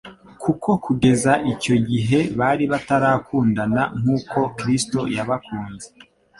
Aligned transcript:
kuko 0.43 0.69
kugeza 0.85 1.31
icyo 1.53 1.75
gihe 1.89 2.19
bari 2.39 2.63
batarakundana 2.71 3.83
nk'uko 3.99 4.37
Kristo 4.57 4.99
yabakunze. 5.15 5.87